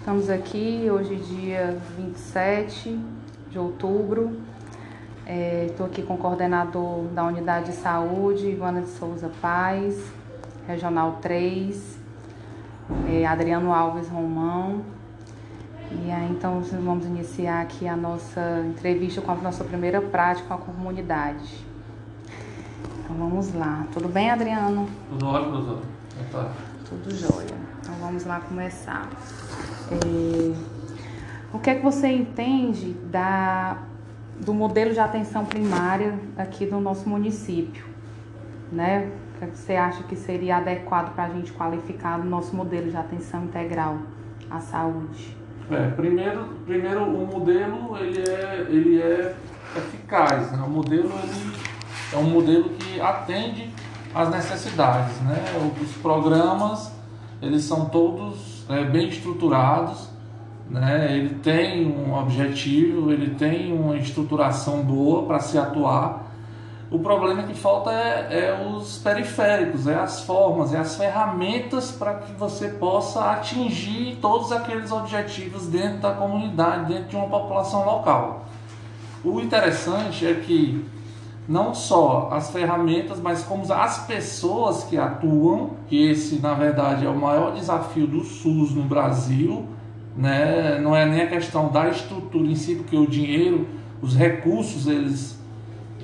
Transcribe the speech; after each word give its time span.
Estamos 0.00 0.30
aqui 0.30 0.88
hoje, 0.90 1.14
dia 1.16 1.78
27 1.98 2.98
de 3.50 3.58
outubro. 3.58 4.40
Estou 5.26 5.86
é, 5.86 5.88
aqui 5.90 6.02
com 6.02 6.14
o 6.14 6.16
coordenador 6.16 7.04
da 7.08 7.22
Unidade 7.24 7.66
de 7.66 7.72
Saúde, 7.72 8.46
Ivana 8.46 8.80
de 8.80 8.88
Souza 8.88 9.30
Paz, 9.42 10.02
Regional 10.66 11.18
3, 11.20 11.98
é, 13.10 13.26
Adriano 13.26 13.74
Alves 13.74 14.08
Romão. 14.08 14.80
E 15.92 16.10
aí, 16.10 16.30
então, 16.30 16.62
vamos 16.62 17.04
iniciar 17.04 17.60
aqui 17.60 17.86
a 17.86 17.94
nossa 17.94 18.64
entrevista 18.66 19.20
com 19.20 19.32
a 19.32 19.34
nossa 19.34 19.64
primeira 19.64 20.00
prática 20.00 20.48
com 20.48 20.54
a 20.54 20.58
comunidade. 20.74 21.62
Então, 23.04 23.16
vamos 23.18 23.52
lá. 23.52 23.86
Tudo 23.92 24.08
bem, 24.08 24.30
Adriano? 24.30 24.88
Tudo 25.10 25.26
ótimo, 25.26 25.58
doutor. 25.58 25.82
Tudo 26.88 27.14
jóia. 27.14 27.54
Então, 27.82 27.94
vamos 28.00 28.24
lá 28.24 28.40
começar. 28.40 29.06
É, 29.90 30.54
o 31.52 31.58
que 31.58 31.70
é 31.70 31.74
que 31.74 31.82
você 31.82 32.08
entende 32.08 32.92
da, 33.10 33.78
do 34.38 34.54
modelo 34.54 34.92
de 34.92 35.00
atenção 35.00 35.44
primária 35.44 36.18
aqui 36.36 36.64
do 36.64 36.78
nosso 36.78 37.08
município? 37.08 37.84
Né? 38.70 39.10
O 39.34 39.38
que, 39.38 39.44
é 39.44 39.48
que 39.48 39.58
você 39.58 39.74
acha 39.74 40.02
que 40.04 40.14
seria 40.14 40.58
adequado 40.58 41.14
para 41.14 41.24
a 41.24 41.28
gente 41.28 41.52
qualificar 41.52 42.20
o 42.20 42.24
nosso 42.24 42.54
modelo 42.54 42.90
de 42.90 42.96
atenção 42.96 43.44
integral 43.44 43.98
à 44.50 44.60
saúde? 44.60 45.36
É, 45.70 45.88
primeiro, 45.90 46.44
primeiro 46.64 47.04
o 47.04 47.26
modelo 47.26 47.96
ele 47.96 48.28
é, 48.28 48.66
ele 48.68 49.00
é 49.00 49.34
eficaz, 49.76 50.52
né? 50.52 50.64
o 50.66 50.70
modelo 50.70 51.10
ele 51.22 51.56
é 52.12 52.16
um 52.16 52.24
modelo 52.24 52.70
que 52.70 53.00
atende 53.00 53.72
às 54.12 54.28
necessidades, 54.30 55.20
né? 55.20 55.36
Os 55.80 55.92
programas 55.98 56.92
eles 57.40 57.62
são 57.62 57.88
todos 57.88 58.49
né, 58.70 58.84
bem 58.84 59.08
estruturados, 59.08 60.08
né, 60.70 61.16
ele 61.16 61.34
tem 61.40 61.84
um 61.84 62.14
objetivo, 62.16 63.10
ele 63.10 63.34
tem 63.34 63.72
uma 63.72 63.96
estruturação 63.96 64.82
boa 64.82 65.24
para 65.26 65.40
se 65.40 65.58
atuar. 65.58 66.30
O 66.88 67.00
problema 67.00 67.42
que 67.42 67.54
falta 67.54 67.90
é, 67.90 68.28
é, 68.30 68.68
os 68.68 68.98
periféricos, 68.98 69.88
é 69.88 69.96
as 69.96 70.20
formas, 70.20 70.72
é 70.72 70.78
as 70.78 70.96
ferramentas 70.96 71.90
para 71.90 72.14
que 72.14 72.32
você 72.32 72.68
possa 72.68 73.32
atingir 73.32 74.18
todos 74.20 74.52
aqueles 74.52 74.92
objetivos 74.92 75.66
dentro 75.66 75.98
da 75.98 76.12
comunidade, 76.12 76.92
dentro 76.92 77.08
de 77.08 77.16
uma 77.16 77.28
população 77.28 77.84
local. 77.84 78.44
O 79.24 79.40
interessante 79.40 80.26
é 80.26 80.34
que 80.34 80.84
não 81.50 81.74
só 81.74 82.28
as 82.30 82.52
ferramentas, 82.52 83.18
mas 83.18 83.42
como 83.42 83.64
as 83.72 84.06
pessoas 84.06 84.84
que 84.84 84.96
atuam, 84.96 85.70
que 85.88 86.08
esse 86.08 86.36
na 86.36 86.54
verdade 86.54 87.04
é 87.04 87.08
o 87.08 87.16
maior 87.16 87.52
desafio 87.52 88.06
do 88.06 88.22
SUS 88.22 88.70
no 88.70 88.84
Brasil, 88.84 89.66
né? 90.16 90.78
Não 90.80 90.94
é 90.94 91.04
nem 91.04 91.22
a 91.22 91.26
questão 91.26 91.66
da 91.66 91.88
estrutura 91.88 92.46
em 92.46 92.54
si, 92.54 92.76
porque 92.76 92.96
o 92.96 93.04
dinheiro, 93.04 93.66
os 94.00 94.14
recursos, 94.14 94.86
eles 94.86 95.40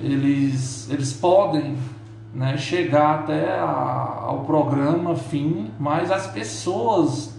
eles 0.03 0.89
eles 0.91 1.13
podem 1.13 1.77
né, 2.33 2.57
chegar 2.57 3.21
até 3.21 3.49
a, 3.57 4.23
ao 4.23 4.41
programa 4.41 5.15
fim, 5.15 5.71
mas 5.79 6.11
as 6.11 6.27
pessoas 6.27 7.33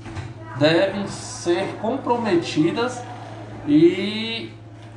devem 0.59 1.07
ser 1.07 1.77
comprometidas 1.83 3.03
e 3.67 4.51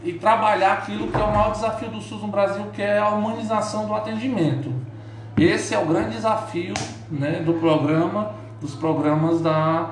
e 0.04 0.14
trabalhar 0.14 0.74
aquilo 0.74 1.08
que 1.08 1.18
é 1.18 1.24
o 1.24 1.32
maior 1.32 1.52
desafio 1.52 1.90
do 1.90 2.02
SUS 2.02 2.22
no 2.22 2.28
Brasil, 2.28 2.66
que 2.74 2.82
é 2.82 2.98
a 2.98 3.10
humanização 3.10 3.86
do 3.86 3.94
atendimento. 3.94 4.72
Esse 5.38 5.74
é 5.74 5.80
o 5.80 5.86
grande 5.86 6.12
desafio 6.12 6.74
né, 7.10 7.42
do 7.46 7.54
programa, 7.54 8.32
dos 8.60 8.76
programas 8.76 9.42
da, 9.42 9.92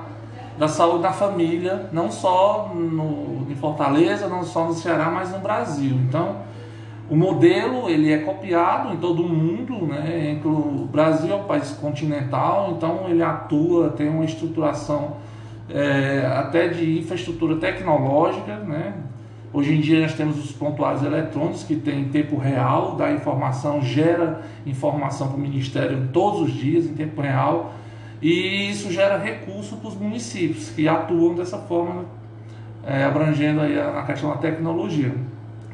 da 0.57 0.67
saúde 0.67 1.03
da 1.03 1.11
família, 1.11 1.89
não 1.91 2.11
só 2.11 2.71
no, 2.73 3.49
em 3.49 3.55
Fortaleza, 3.55 4.27
não 4.27 4.43
só 4.43 4.65
no 4.65 4.73
Ceará, 4.73 5.09
mas 5.09 5.31
no 5.31 5.39
Brasil. 5.39 5.95
Então, 6.07 6.37
o 7.09 7.15
modelo 7.15 7.89
ele 7.89 8.11
é 8.11 8.19
copiado 8.19 8.93
em 8.93 8.98
todo 8.98 9.23
o 9.23 9.30
mundo, 9.30 9.87
né? 9.87 10.39
o 10.43 10.87
Brasil 10.92 11.33
é 11.33 11.36
um 11.36 11.45
país 11.45 11.71
continental, 11.71 12.73
então 12.77 13.05
ele 13.08 13.23
atua, 13.23 13.89
tem 13.89 14.08
uma 14.08 14.25
estruturação 14.25 15.17
é, 15.69 16.31
até 16.36 16.67
de 16.67 16.99
infraestrutura 16.99 17.55
tecnológica, 17.55 18.58
né? 18.58 18.93
Hoje 19.52 19.73
em 19.73 19.82
dia 19.82 20.02
nós 20.02 20.14
temos 20.14 20.37
os 20.37 20.52
pontuários 20.52 21.04
eletrônicos 21.04 21.64
que 21.64 21.76
tem 21.76 22.05
tempo 22.10 22.37
real 22.37 22.95
da 22.95 23.11
informação, 23.11 23.82
gera 23.82 24.42
informação 24.64 25.30
para 25.30 25.37
o 25.37 25.39
Ministério 25.39 26.08
todos 26.14 26.42
os 26.42 26.54
dias 26.54 26.86
em 26.86 26.93
tempo 26.93 27.20
real 27.20 27.73
e 28.21 28.70
isso 28.70 28.92
gera 28.92 29.17
recurso 29.17 29.77
para 29.77 29.87
os 29.87 29.95
municípios 29.95 30.70
que 30.70 30.87
atuam 30.87 31.33
dessa 31.33 31.58
forma, 31.58 32.05
é, 32.86 33.04
abrangendo 33.04 33.61
aí 33.61 33.80
a, 33.80 34.02
a, 34.02 34.04
questão 34.04 34.30
da 34.30 34.37
tecnologia. 34.37 35.15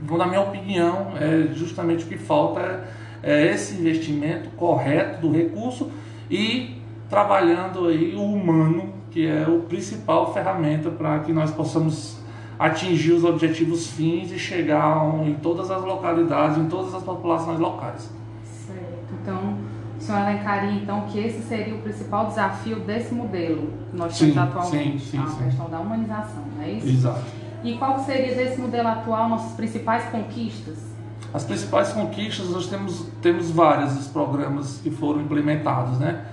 Então, 0.01 0.17
na 0.17 0.25
minha 0.27 0.41
opinião, 0.41 1.11
é 1.19 1.53
justamente 1.53 2.05
o 2.05 2.07
que 2.07 2.17
falta 2.17 2.61
é, 2.61 2.83
é 3.23 3.53
esse 3.53 3.75
investimento 3.75 4.49
correto 4.51 5.19
do 5.19 5.33
recurso 5.33 5.91
e 6.31 6.77
trabalhando 7.09 7.87
aí 7.87 8.15
o 8.15 8.23
humano, 8.23 8.93
que 9.11 9.27
é 9.27 9.45
o 9.49 9.61
principal 9.61 10.33
ferramenta 10.33 10.89
para 10.89 11.19
que 11.19 11.33
nós 11.33 11.51
possamos 11.51 12.23
atingir 12.57 13.13
os 13.13 13.23
objetivos 13.23 13.87
fins 13.87 14.31
e 14.31 14.39
chegar 14.39 14.97
em 15.25 15.33
todas 15.35 15.69
as 15.69 15.83
localidades, 15.83 16.57
em 16.57 16.67
todas 16.67 16.93
as 16.93 17.03
populações 17.03 17.59
locais. 17.59 18.09
Certo. 18.43 19.13
Então, 19.21 19.57
o 19.97 20.01
senhor 20.01 20.21
elencaria 20.21 20.71
então 20.71 21.01
que 21.01 21.19
esse 21.19 21.41
seria 21.41 21.75
o 21.75 21.79
principal 21.79 22.27
desafio 22.27 22.79
desse 22.81 23.13
modelo 23.13 23.69
que 23.89 23.97
nós 23.97 24.17
temos 24.17 24.37
atualmente, 24.37 24.99
sim, 24.99 25.17
sim, 25.17 25.23
a 25.23 25.27
sim. 25.27 25.43
questão 25.43 25.69
da 25.69 25.79
humanização, 25.79 26.43
não 26.55 26.63
é 26.63 26.71
isso? 26.71 26.87
Exato. 26.87 27.23
E 27.63 27.73
qual 27.77 27.99
seria 27.99 28.35
desse 28.35 28.61
modelo 28.61 28.87
atual 28.87 29.29
nossas 29.29 29.53
principais 29.53 30.05
conquistas? 30.05 30.77
As 31.33 31.43
principais 31.43 31.91
conquistas 31.91 32.49
nós 32.49 32.67
temos 32.67 33.07
temos 33.21 33.51
vários 33.51 33.97
os 33.97 34.07
programas 34.07 34.79
que 34.81 34.89
foram 34.89 35.21
implementados, 35.21 35.99
né? 35.99 36.25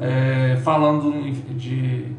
É, 0.00 0.58
falando 0.64 1.12
de, 1.12 1.54
de 1.54 2.16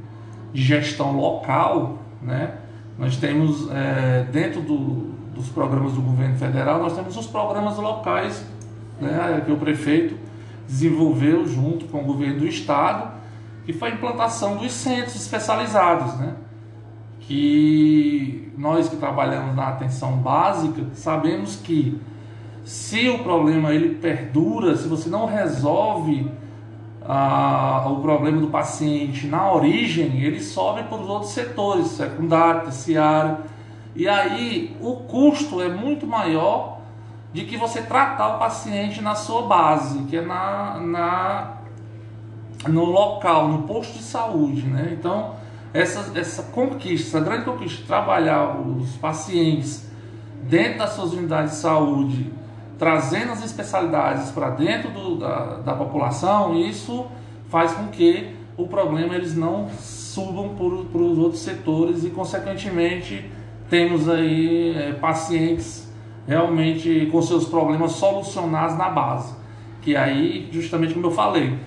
gestão 0.54 1.18
local, 1.18 1.98
né? 2.22 2.61
Nós 3.02 3.18
temos, 3.18 3.68
é, 3.72 4.28
dentro 4.32 4.62
do, 4.62 5.10
dos 5.34 5.50
programas 5.50 5.94
do 5.94 6.02
governo 6.02 6.36
federal, 6.38 6.80
nós 6.80 6.96
temos 6.96 7.18
os 7.18 7.26
programas 7.26 7.76
locais 7.80 8.46
né, 9.02 9.42
que 9.44 9.52
o 9.52 9.58
prefeito 9.58 10.16
desenvolveu 10.68 11.48
junto 11.48 11.86
com 11.86 12.04
o 12.04 12.06
governo 12.06 12.42
do 12.42 12.48
estado, 12.48 13.12
que 13.66 13.74
foi 13.74 13.90
a 13.90 13.94
implantação 13.96 14.58
dos 14.58 14.72
centros 14.72 15.16
especializados, 15.16 16.14
né? 16.20 16.36
que 17.22 18.54
nós 18.56 18.88
que 18.88 18.98
trabalhamos 18.98 19.56
na 19.56 19.70
atenção 19.70 20.18
básica 20.18 20.86
sabemos 20.94 21.56
que 21.56 22.00
se 22.64 23.10
o 23.10 23.24
problema 23.24 23.74
ele 23.74 23.96
perdura, 23.96 24.78
se 24.78 24.88
você 24.88 25.10
não 25.10 25.26
resolve 25.26 26.30
ah, 27.04 27.88
o 27.90 28.02
problema 28.02 28.40
do 28.40 28.48
paciente 28.48 29.28
na 29.28 29.52
origem, 29.52 30.22
ele 30.22 30.40
sobe 30.40 30.84
para 30.84 30.98
os 31.00 31.10
outros 31.10 31.32
setores, 31.32 31.88
secundário, 31.88 32.62
terciário. 32.62 33.38
E 33.96 34.08
aí 34.08 34.78
o 34.80 34.98
custo 34.98 35.62
é 35.62 35.68
muito 35.68 36.06
maior 36.06 36.80
de 37.34 37.46
que 37.46 37.58
você 37.58 37.82
tratar 37.82 38.36
o 38.36 38.40
paciente 38.40 39.02
na 39.02 39.16
sua 39.16 39.44
base, 39.44 40.04
que 40.04 40.18
é 40.18 40.22
na, 40.22 40.80
na 40.80 41.58
no 42.68 42.86
local, 42.86 43.48
no 43.48 43.64
posto 43.64 43.98
de 43.98 44.04
saúde. 44.04 44.62
Né? 44.64 44.96
Então, 44.98 45.36
essa, 45.74 46.18
essa 46.20 46.44
conquista, 46.44 47.18
essa 47.18 47.26
grande 47.26 47.46
conquista 47.46 47.86
trabalhar 47.88 48.60
os 48.60 48.96
pacientes 48.98 49.90
dentro 50.44 50.80
das 50.80 50.92
suas 50.92 51.14
unidades 51.14 51.54
de 51.54 51.58
saúde 51.58 52.32
trazendo 52.81 53.31
as 53.31 53.46
especialidades 53.46 54.31
para 54.31 54.50
dentro 54.50 54.90
do, 54.90 55.18
da, 55.18 55.58
da 55.58 55.74
população, 55.75 56.56
isso 56.56 57.06
faz 57.47 57.74
com 57.74 57.90
que 57.90 58.36
o 58.58 58.68
problema 58.68 59.14
eles 59.14 59.38
não 59.38 59.69
subam 59.69 60.56
para 60.56 61.00
os 61.00 61.16
outros 61.20 61.44
setores 61.44 62.03
e, 62.03 62.09
consequentemente, 62.09 63.29
temos 63.70 64.09
aí 64.09 64.76
é, 64.76 64.94
pacientes 64.94 65.94
realmente 66.28 67.08
com 67.11 67.22
seus 67.22 67.46
problemas 67.46 67.91
solucionados 67.91 68.76
na 68.76 68.90
base. 68.90 69.35
Que 69.84 69.96
aí, 69.96 70.50
justamente 70.52 70.96
como 70.96 71.06
eu 71.06 71.11
falei, 71.11 71.59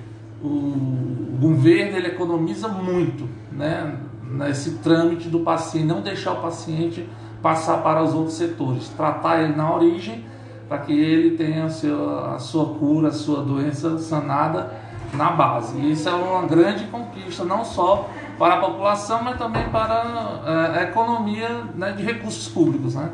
o, 0.43 0.49
o 0.49 1.39
governo 1.41 1.97
ele 1.97 2.09
economiza 2.09 2.67
muito 2.67 3.29
né, 3.53 4.01
nesse 4.33 4.79
trâmite 4.79 5.29
do 5.29 5.39
paciente, 5.41 5.87
não 5.87 6.01
deixar 6.01 6.33
o 6.33 6.43
paciente 6.43 7.09
passar 7.41 7.85
para 7.85 8.03
os 8.03 8.13
outros 8.15 8.37
setores, 8.37 8.89
tratar 8.89 9.45
ele 9.45 9.55
na 9.55 9.73
origem 9.73 10.34
para 10.69 10.79
que 10.79 10.93
ele 10.93 11.37
tenha 11.37 11.65
a 11.65 11.71
sua, 11.71 12.35
a 12.35 12.39
sua 12.39 12.75
cura, 12.79 13.09
a 13.09 13.13
sua 13.13 13.43
doença 13.43 13.99
sanada 13.99 14.73
na 15.13 15.31
base. 15.31 15.79
E 15.79 15.93
isso 15.93 16.09
é 16.09 16.13
uma 16.13 16.47
grande 16.47 16.87
conquista, 16.87 17.45
não 17.45 17.65
só 17.65 18.09
para 18.39 18.55
a 18.55 18.61
população, 18.61 19.23
mas 19.23 19.39
também 19.39 19.69
para 19.71 20.73
é, 20.75 20.79
a 20.79 20.83
economia 20.85 21.65
né, 21.75 21.93
de 21.93 22.03
recursos 22.03 22.49
públicos. 22.49 22.95
Né? 22.95 23.11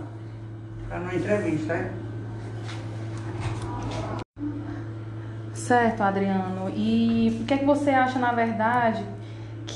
Para 0.88 1.00
uma 1.00 1.14
entrevista, 1.14 1.76
hein? 1.76 1.90
Certo, 5.52 6.02
Adriano. 6.02 6.70
E 6.74 7.40
o 7.42 7.44
que 7.44 7.54
é 7.54 7.58
que 7.58 7.64
você 7.64 7.90
acha, 7.90 8.18
na 8.18 8.32
verdade, 8.32 9.04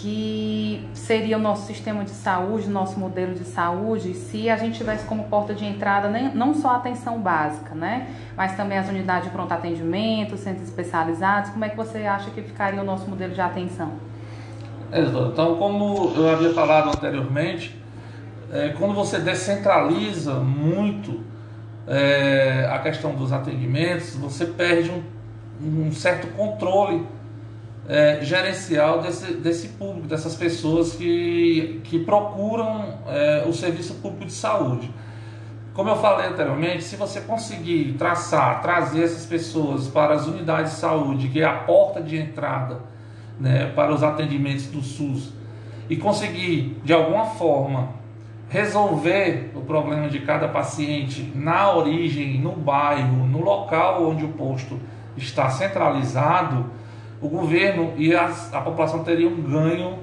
que 0.00 0.87
seria 0.93 1.37
o 1.37 1.41
nosso 1.41 1.67
sistema 1.67 2.05
de 2.05 2.11
saúde, 2.11 2.69
nosso 2.69 2.99
modelo 2.99 3.35
de 3.35 3.44
saúde, 3.44 4.14
se 4.14 4.50
a 4.50 4.56
gente 4.56 4.76
tivesse 4.76 5.06
como 5.06 5.25
porta 5.25 5.55
de 5.55 5.64
entrada 5.64 6.08
nem, 6.08 6.35
não 6.35 6.55
só 6.55 6.70
a 6.70 6.76
atenção 6.76 7.20
básica, 7.20 7.75
né? 7.75 8.08
Mas 8.37 8.56
também 8.56 8.76
as 8.76 8.88
unidades 8.88 9.29
de 9.29 9.31
pronto 9.31 9.52
atendimento, 9.52 10.37
centros 10.37 10.69
especializados. 10.69 11.50
Como 11.50 11.64
é 11.64 11.69
que 11.69 11.76
você 11.76 11.99
acha 11.99 12.31
que 12.31 12.43
ficaria 12.43 12.81
o 12.81 12.85
nosso 12.85 13.08
modelo 13.08 13.32
de 13.32 13.41
atenção? 13.41 13.93
É, 14.91 15.00
então, 15.00 15.56
como 15.56 16.12
eu 16.17 16.29
havia 16.29 16.52
falado 16.52 16.88
anteriormente, 16.88 17.79
é, 18.52 18.70
quando 18.70 18.94
você 18.94 19.19
descentraliza 19.19 20.35
muito 20.35 21.23
é, 21.87 22.69
a 22.70 22.79
questão 22.81 23.14
dos 23.14 23.32
atendimentos, 23.32 24.17
você 24.17 24.47
perde 24.47 24.90
um, 24.90 25.87
um 25.87 25.93
certo 25.93 26.26
controle 26.37 27.06
é, 27.88 28.20
gerencial 28.22 29.02
desse, 29.02 29.34
desse 29.34 29.69
público, 29.69 30.06
dessas 30.06 30.34
pessoas 30.34 30.94
que, 30.94 31.81
que 31.84 31.98
procuram 31.98 32.98
é, 33.06 33.44
o 33.46 33.52
serviço 33.52 33.94
público 33.94 34.26
de 34.26 34.32
saúde. 34.32 34.90
Como 35.75 35.90
eu 35.90 35.96
falei 35.96 36.26
anteriormente, 36.26 36.84
se 36.84 36.96
você 36.96 37.20
conseguir 37.20 37.94
traçar, 37.98 38.62
trazer 38.62 39.02
essas 39.02 39.26
pessoas 39.26 39.88
para 39.88 40.14
as 40.14 40.26
unidades 40.26 40.72
de 40.72 40.78
saúde, 40.78 41.28
que 41.28 41.40
é 41.40 41.44
a 41.44 41.52
porta 41.52 42.00
de 42.00 42.16
entrada 42.16 42.81
né, 43.38 43.72
para 43.75 43.92
os 43.92 44.02
atendimentos 44.02 44.66
do 44.66 44.80
SUS, 44.80 45.32
e 45.90 45.96
conseguir, 45.96 46.80
de 46.84 46.92
alguma 46.92 47.26
forma, 47.26 47.88
resolver 48.48 49.50
o 49.54 49.62
problema 49.62 50.08
de 50.08 50.20
cada 50.20 50.46
paciente 50.46 51.32
na 51.34 51.72
origem, 51.72 52.38
no 52.38 52.52
bairro, 52.52 53.26
no 53.26 53.42
local 53.42 54.08
onde 54.08 54.25
o 54.25 54.28
posto 54.28 54.78
está 55.16 55.50
centralizado, 55.50 56.66
o 57.25 57.29
governo 57.29 57.94
e 57.97 58.15
a, 58.15 58.29
população 58.61 59.03
teriam 59.03 59.32
um 59.32 59.41
ganho 59.41 59.99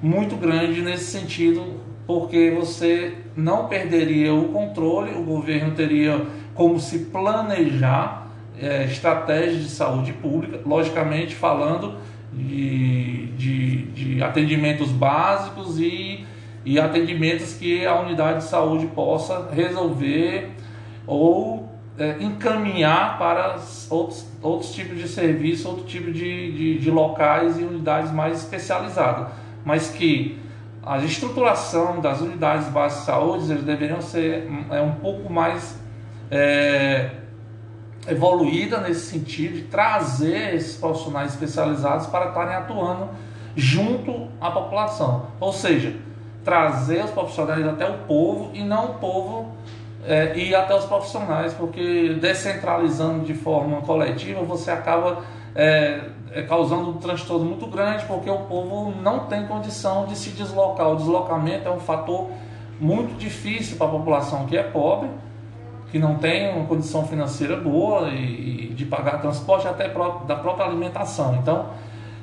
muito 0.00 0.36
grande 0.36 0.80
nesse 0.80 1.04
sentido, 1.04 1.74
porque 2.06 2.50
você 2.50 3.12
não 3.36 3.68
perderia 3.68 4.32
o 4.32 4.48
controle, 4.48 5.12
o 5.14 5.22
governo 5.22 5.74
teria 5.74 6.24
como 6.54 6.80
se 6.80 7.00
planejar 7.10 8.26
é, 8.58 8.84
estratégias 8.84 9.62
de 9.64 9.68
saúde 9.68 10.14
pública, 10.14 10.60
logicamente 10.64 11.34
falando 11.34 11.98
de, 12.32 13.26
de, 13.36 13.82
de 13.92 14.22
atendimentos 14.22 14.90
básicos 14.90 15.78
e, 15.78 16.24
e 16.64 16.80
atendimentos 16.80 17.52
que 17.52 17.84
a 17.84 18.00
unidade 18.00 18.38
de 18.38 18.44
saúde 18.44 18.86
possa 18.86 19.50
resolver 19.52 20.52
ou 21.06 21.68
é, 22.02 22.16
encaminhar 22.20 23.16
para 23.16 23.60
outros, 23.88 24.26
outros 24.42 24.74
tipos 24.74 24.98
de 24.98 25.06
serviço, 25.06 25.68
outro 25.68 25.84
tipo 25.84 26.10
de, 26.10 26.50
de, 26.50 26.78
de, 26.80 26.90
locais 26.90 27.60
e 27.60 27.62
unidades 27.62 28.10
mais 28.10 28.38
especializadas, 28.38 29.28
mas 29.64 29.88
que 29.88 30.36
a 30.82 30.98
estruturação 30.98 32.00
das 32.00 32.20
unidades 32.20 32.66
básicas 32.70 33.02
de 33.02 33.06
saúde 33.06 33.52
eles 33.52 33.62
deveriam 33.62 34.02
ser 34.02 34.50
é, 34.72 34.80
um 34.80 34.96
pouco 34.96 35.32
mais 35.32 35.78
é, 36.28 37.12
evoluída 38.08 38.80
nesse 38.80 39.06
sentido 39.06 39.54
de 39.54 39.62
trazer 39.62 40.56
esses 40.56 40.76
profissionais 40.76 41.34
especializados 41.34 42.08
para 42.08 42.30
estarem 42.30 42.56
atuando 42.56 43.10
junto 43.54 44.26
à 44.40 44.50
população, 44.50 45.26
ou 45.38 45.52
seja, 45.52 45.94
trazer 46.42 47.04
os 47.04 47.12
profissionais 47.12 47.64
até 47.64 47.88
o 47.88 47.98
povo 47.98 48.50
e 48.54 48.64
não 48.64 48.86
o 48.86 48.94
povo 48.94 49.52
é, 50.04 50.36
e 50.36 50.54
até 50.54 50.74
os 50.74 50.84
profissionais, 50.84 51.54
porque 51.54 52.16
descentralizando 52.20 53.24
de 53.24 53.34
forma 53.34 53.80
coletiva 53.82 54.42
você 54.42 54.70
acaba 54.70 55.22
é, 55.54 56.00
é, 56.32 56.42
causando 56.42 56.90
um 56.90 56.94
transtorno 56.94 57.44
muito 57.44 57.66
grande, 57.66 58.04
porque 58.06 58.28
o 58.28 58.38
povo 58.40 58.92
não 59.00 59.26
tem 59.26 59.46
condição 59.46 60.06
de 60.06 60.16
se 60.16 60.30
deslocar. 60.30 60.90
O 60.90 60.96
deslocamento 60.96 61.68
é 61.68 61.70
um 61.70 61.78
fator 61.78 62.30
muito 62.80 63.16
difícil 63.16 63.76
para 63.76 63.86
a 63.86 63.90
população 63.90 64.46
que 64.46 64.56
é 64.56 64.62
pobre, 64.62 65.08
que 65.90 65.98
não 65.98 66.16
tem 66.16 66.52
uma 66.52 66.66
condição 66.66 67.06
financeira 67.06 67.56
boa 67.56 68.08
e, 68.08 68.70
e 68.70 68.74
de 68.74 68.84
pagar 68.84 69.20
transporte 69.20 69.68
até 69.68 69.88
da 69.88 70.36
própria 70.36 70.66
alimentação. 70.66 71.36
Então, 71.36 71.66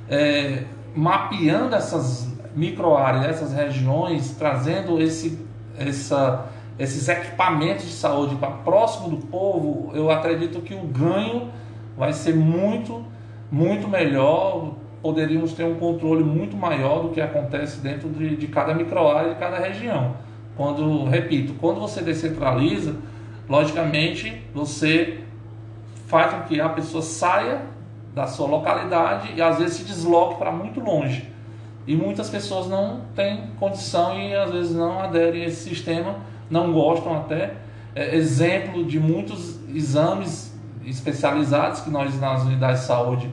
é, 0.10 0.64
mapeando 0.96 1.76
essas 1.76 2.28
microáreas, 2.56 3.26
essas 3.26 3.54
regiões, 3.54 4.36
trazendo 4.38 5.00
esse, 5.00 5.46
essa 5.78 6.46
esses 6.80 7.10
equipamentos 7.10 7.86
de 7.86 7.92
saúde 7.92 8.36
para 8.36 8.50
próximo 8.52 9.10
do 9.10 9.18
povo, 9.28 9.92
eu 9.94 10.10
acredito 10.10 10.62
que 10.62 10.74
o 10.74 10.84
ganho 10.84 11.50
vai 11.98 12.14
ser 12.14 12.34
muito, 12.34 13.04
muito 13.52 13.86
melhor. 13.86 14.76
Poderíamos 15.02 15.52
ter 15.52 15.66
um 15.66 15.76
controle 15.76 16.24
muito 16.24 16.56
maior 16.56 17.04
do 17.04 17.10
que 17.10 17.20
acontece 17.20 17.82
dentro 17.82 18.08
de, 18.10 18.38
de 18.38 18.48
cada 18.48 18.74
microárea, 18.74 19.34
de 19.34 19.40
cada 19.40 19.60
região. 19.60 20.16
Quando, 20.56 21.04
repito, 21.04 21.54
quando 21.60 21.82
você 21.82 22.02
descentraliza, 22.02 22.96
logicamente 23.48 24.42
você 24.54 25.20
faz 26.08 26.34
com 26.34 26.42
que 26.44 26.62
a 26.62 26.70
pessoa 26.70 27.04
saia 27.04 27.62
da 28.16 28.26
sua 28.26 28.48
localidade 28.48 29.34
e 29.36 29.42
às 29.42 29.58
vezes 29.58 29.78
se 29.78 29.84
desloque 29.84 30.36
para 30.36 30.52
muito 30.52 30.80
longe. 30.80 31.30
E 31.86 31.96
muitas 31.96 32.30
pessoas 32.30 32.68
não 32.68 33.02
têm 33.16 33.48
condição 33.60 34.18
e 34.18 34.34
às 34.34 34.52
vezes 34.52 34.76
não 34.76 35.00
aderem 35.00 35.44
a 35.44 35.48
esse 35.48 35.70
sistema 35.70 36.16
não 36.50 36.74
gostam 36.74 37.16
até. 37.16 37.54
É, 37.96 38.16
exemplo 38.16 38.86
de 38.86 39.00
muitos 39.00 39.60
exames 39.74 40.54
especializados 40.86 41.82
que 41.82 41.90
nós 41.90 42.18
nas 42.20 42.44
unidades 42.44 42.82
de 42.82 42.88
saúde 42.88 43.32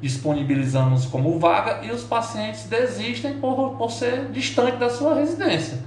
disponibilizamos 0.00 1.06
como 1.06 1.38
vaga 1.38 1.84
e 1.84 1.90
os 1.90 2.04
pacientes 2.04 2.64
desistem 2.64 3.34
por, 3.34 3.76
por 3.76 3.90
ser 3.90 4.26
distante 4.30 4.76
da 4.76 4.88
sua 4.88 5.14
residência. 5.14 5.78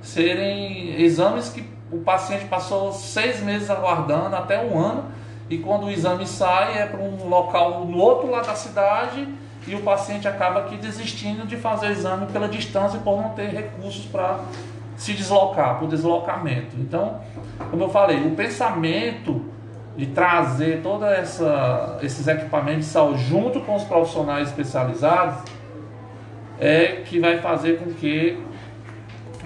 Serem 0.00 1.00
exames 1.02 1.48
que 1.48 1.68
o 1.90 1.98
paciente 1.98 2.46
passou 2.46 2.92
seis 2.92 3.40
meses 3.42 3.70
aguardando, 3.70 4.36
até 4.36 4.64
um 4.64 4.78
ano, 4.78 5.04
e 5.48 5.58
quando 5.58 5.86
o 5.86 5.90
exame 5.90 6.26
sai 6.26 6.78
é 6.78 6.86
para 6.86 7.00
um 7.00 7.28
local 7.28 7.84
no 7.84 7.98
outro 7.98 8.30
lado 8.30 8.46
da 8.46 8.54
cidade 8.54 9.26
e 9.66 9.74
o 9.74 9.82
paciente 9.82 10.26
acaba 10.26 10.60
aqui 10.60 10.76
desistindo 10.76 11.46
de 11.46 11.56
fazer 11.56 11.90
exame 11.90 12.26
pela 12.26 12.48
distância 12.48 12.98
por 13.00 13.20
não 13.20 13.30
ter 13.30 13.48
recursos 13.48 14.04
para 14.06 14.40
se 14.96 15.12
deslocar, 15.12 15.78
por 15.78 15.88
deslocamento. 15.88 16.76
Então, 16.78 17.20
como 17.70 17.84
eu 17.84 17.88
falei, 17.88 18.26
o 18.26 18.30
pensamento 18.30 19.44
de 19.96 20.06
trazer 20.06 20.82
todos 20.82 21.08
esses 22.02 22.26
equipamentos 22.26 22.86
de 22.86 22.90
saúde 22.90 23.24
junto 23.24 23.60
com 23.60 23.74
os 23.74 23.84
profissionais 23.84 24.48
especializados 24.48 25.38
é 26.58 27.02
que 27.04 27.18
vai 27.18 27.38
fazer 27.38 27.78
com 27.78 27.92
que 27.92 28.42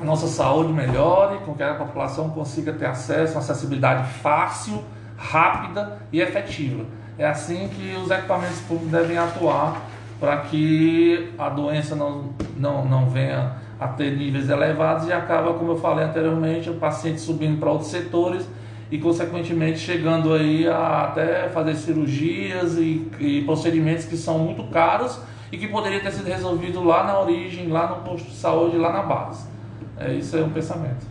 a 0.01 0.05
nossa 0.05 0.27
saúde 0.27 0.73
melhore, 0.73 1.39
com 1.45 1.55
que 1.55 1.63
a 1.63 1.75
população 1.75 2.31
consiga 2.31 2.73
ter 2.73 2.87
acesso, 2.87 3.35
uma 3.35 3.41
acessibilidade 3.41 4.09
fácil, 4.15 4.83
rápida 5.17 5.99
e 6.13 6.21
efetiva. 6.21 6.85
É 7.19 7.27
assim 7.27 7.69
que 7.69 7.95
os 7.97 8.11
equipamentos 8.11 8.61
públicos 8.61 8.91
devem 8.91 9.19
atuar 9.19 9.83
para 10.19 10.39
que 10.39 11.33
a 11.39 11.49
doença 11.49 11.95
não, 11.95 12.31
não, 12.57 12.85
não 12.85 13.11
venha 13.11 13.57
a 13.81 13.89
ter 13.89 14.15
níveis 14.15 14.51
elevados 14.51 15.09
e 15.09 15.13
acaba, 15.13 15.55
como 15.55 15.73
eu 15.73 15.79
falei 15.79 16.05
anteriormente, 16.05 16.69
o 16.69 16.75
paciente 16.75 17.19
subindo 17.19 17.59
para 17.59 17.71
outros 17.71 17.91
setores 17.91 18.47
e, 18.91 18.99
consequentemente, 18.99 19.79
chegando 19.79 20.35
aí 20.35 20.69
a 20.69 21.05
até 21.05 21.49
fazer 21.49 21.75
cirurgias 21.77 22.77
e, 22.77 23.11
e 23.19 23.43
procedimentos 23.47 24.05
que 24.05 24.19
são 24.19 24.39
muito 24.39 24.65
caros 24.65 25.19
e 25.51 25.57
que 25.57 25.67
poderia 25.67 26.01
ter 26.01 26.13
sido 26.13 26.27
resolvido 26.27 26.85
lá 26.85 27.05
na 27.05 27.19
origem, 27.19 27.69
lá 27.69 27.89
no 27.89 27.97
posto 28.03 28.29
de 28.29 28.37
saúde, 28.37 28.77
lá 28.77 28.93
na 28.93 29.03
base. 29.03 29.49
É, 29.97 30.13
isso 30.13 30.37
é 30.37 30.43
um 30.43 30.51
pensamento. 30.51 31.07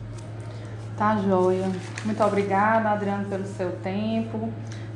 Tá 0.95 1.17
joia. 1.17 1.69
Muito 2.05 2.23
obrigada, 2.23 2.89
Adriano, 2.89 3.25
pelo 3.25 3.45
seu 3.45 3.71
tempo. 3.77 4.49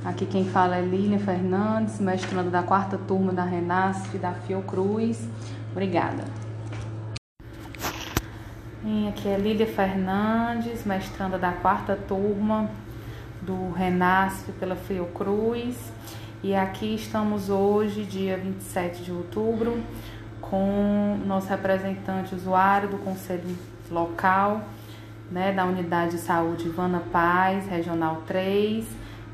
Aqui 0.05 0.25
quem 0.25 0.45
fala 0.45 0.75
é 0.75 0.81
Lília 0.81 1.17
Fernandes, 1.17 1.99
mestrando 1.99 2.51
da 2.51 2.61
quarta 2.61 2.97
turma 3.07 3.31
da 3.31 3.43
Renasce 3.43 4.17
da 4.17 4.33
Fiocruz. 4.33 5.27
Obrigada. 5.71 6.42
E 8.85 9.07
aqui 9.07 9.29
é 9.29 9.37
Lília 9.37 9.65
Fernandes, 9.65 10.83
mestranda 10.83 11.37
da 11.37 11.53
quarta 11.53 11.95
turma 11.95 12.69
do 13.41 13.71
Renasce 13.71 14.51
pela 14.59 14.75
Fiocruz. 14.75 15.77
E 16.43 16.53
aqui 16.53 16.93
estamos 16.93 17.49
hoje, 17.49 18.03
dia 18.03 18.37
27 18.37 19.03
de 19.03 19.11
outubro, 19.13 19.81
com 20.41 21.17
nosso 21.25 21.47
representante 21.47 22.35
usuário 22.35 22.89
do 22.89 22.97
Conselho 22.97 23.57
Local, 23.89 24.61
né, 25.31 25.53
da 25.53 25.63
Unidade 25.63 26.17
de 26.17 26.17
Saúde 26.17 26.67
Ivana 26.67 27.01
Paz, 27.09 27.65
Regional 27.67 28.23
3, 28.27 28.85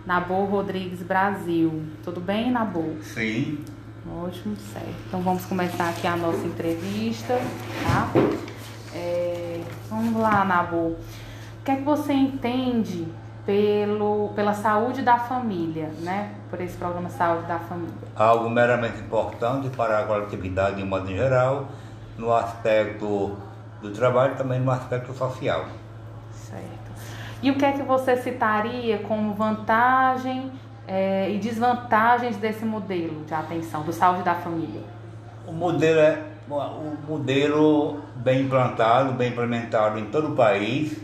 Nabor 0.06 0.48
Rodrigues 0.48 1.02
Brasil. 1.02 1.86
Tudo 2.04 2.22
bem, 2.22 2.52
Nabor? 2.52 2.98
Sim. 3.02 3.58
Ótimo, 4.24 4.56
certo. 4.72 4.94
Então 5.08 5.22
vamos 5.22 5.44
começar 5.46 5.90
aqui 5.90 6.06
a 6.06 6.16
nossa 6.16 6.46
entrevista, 6.46 7.34
tá? 7.84 8.12
É, 8.94 9.39
vamos 9.90 10.22
lá, 10.22 10.46
Nabu. 10.46 10.96
O 11.60 11.64
que 11.66 11.72
é 11.72 11.76
que 11.76 11.84
você 11.84 12.14
entende 12.14 13.08
pelo, 13.46 14.30
pela 14.36 14.54
saúde 14.54 15.02
da 15.02 15.18
família, 15.18 15.90
né? 16.02 16.36
Por 16.50 16.62
esse 16.62 16.78
programa 16.78 17.10
Saúde 17.10 17.48
da 17.48 17.60
Família? 17.60 17.94
Algo 18.16 18.50
meramente 18.50 19.00
importante 19.00 19.70
para 19.70 20.00
a 20.00 20.04
coletividade 20.06 20.78
de 20.78 20.84
modo 20.84 21.08
geral 21.08 21.68
no 22.18 22.34
aspecto 22.34 23.36
do 23.82 23.92
trabalho 23.92 24.36
também 24.36 24.60
no 24.60 24.72
aspecto 24.72 25.14
social. 25.14 25.66
Certo. 26.32 26.92
E 27.42 27.50
o 27.50 27.56
que 27.56 27.66
é 27.66 27.72
que 27.72 27.82
você 27.82 28.18
citaria 28.18 29.00
como 29.00 29.34
vantagem 29.34 30.52
é, 30.88 31.32
e 31.32 31.38
desvantagens 31.40 32.38
desse 32.38 32.66
modelo 32.66 33.24
de 33.26 33.34
atenção, 33.34 33.84
do 33.84 33.94
saúde 33.94 34.24
da 34.24 34.36
família? 34.36 34.82
O 35.48 35.52
modelo 35.52 36.00
é 36.00 36.22
o 36.50 36.98
modelo 37.08 38.00
bem 38.16 38.42
implantado, 38.42 39.14
bem 39.14 39.30
implementado 39.30 40.00
em 40.00 40.06
todo 40.06 40.30
o 40.30 40.36
país, 40.36 41.00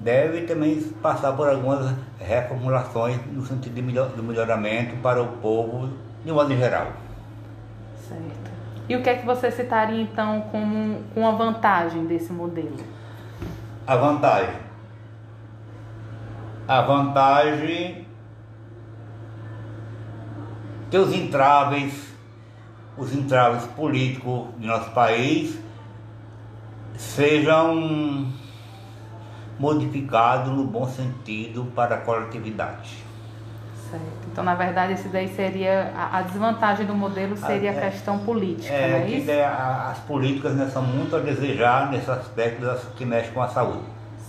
deve 0.00 0.42
também 0.42 0.80
passar 1.02 1.32
por 1.32 1.48
algumas 1.48 1.94
reformulações 2.18 3.18
no 3.32 3.44
sentido 3.44 3.74
de 3.74 3.82
melhor, 3.82 4.08
do 4.10 4.22
melhoramento 4.22 4.96
para 4.96 5.22
o 5.22 5.26
povo 5.38 5.90
de 6.24 6.32
modo 6.32 6.56
geral. 6.56 6.92
Certo. 8.08 8.50
E 8.88 8.96
o 8.96 9.02
que 9.02 9.10
é 9.10 9.16
que 9.16 9.26
você 9.26 9.50
citaria 9.50 10.00
então 10.00 10.40
como, 10.52 11.02
como 11.12 11.26
a 11.26 11.32
vantagem 11.32 12.06
desse 12.06 12.32
modelo? 12.32 12.76
A 13.86 13.96
vantagem. 13.96 14.54
A 16.66 16.82
vantagem 16.82 18.06
tem 20.90 21.00
os 21.00 21.12
entraves, 21.14 22.14
os 22.98 23.14
entraves 23.14 23.64
políticos 23.68 24.48
do 24.56 24.66
nosso 24.66 24.90
país 24.90 25.58
sejam 26.96 28.26
modificados 29.58 30.52
no 30.52 30.64
bom 30.64 30.86
sentido 30.86 31.70
para 31.74 31.96
a 31.96 31.98
coletividade. 31.98 33.08
Certo. 33.90 34.02
Então, 34.30 34.44
na 34.44 34.54
verdade, 34.54 34.92
esse 34.92 35.08
daí 35.08 35.28
seria 35.28 35.92
a, 35.96 36.18
a 36.18 36.22
desvantagem 36.22 36.84
do 36.84 36.94
modelo 36.94 37.36
seria 37.36 37.70
a, 37.70 37.74
é, 37.74 37.90
questão 37.90 38.18
política, 38.18 38.72
é, 38.72 38.90
não 38.90 38.96
é 38.98 39.10
isso? 39.10 39.30
É, 39.30 39.44
as 39.44 39.98
políticas 40.00 40.54
né, 40.54 40.68
são 40.70 40.82
muito 40.82 41.16
a 41.16 41.20
desejar 41.20 41.90
nesse 41.90 42.10
aspecto 42.10 42.66
que 42.96 43.04
mexe 43.04 43.30
com 43.30 43.42
a 43.42 43.48
saúde. 43.48 43.86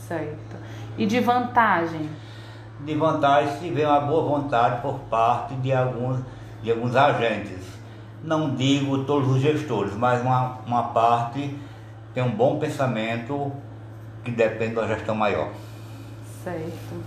Certo. 0.07 0.55
E 0.97 1.05
de 1.05 1.19
vantagem? 1.19 2.09
De 2.79 2.95
vantagem 2.95 3.57
se 3.59 3.69
vê 3.69 3.83
uma 3.83 3.99
boa 3.99 4.39
vontade 4.39 4.81
por 4.81 4.99
parte 5.09 5.53
de 5.55 5.73
alguns, 5.73 6.21
de 6.63 6.71
alguns 6.71 6.95
agentes. 6.95 7.78
Não 8.23 8.55
digo 8.55 9.05
todos 9.05 9.29
os 9.29 9.41
gestores, 9.41 9.93
mas 9.95 10.21
uma, 10.21 10.59
uma 10.65 10.83
parte 10.83 11.57
tem 12.13 12.23
um 12.23 12.31
bom 12.31 12.59
pensamento 12.59 13.51
que 14.23 14.31
depende 14.31 14.75
da 14.75 14.87
gestão 14.87 15.15
maior. 15.15 15.49
Certo. 16.43 17.03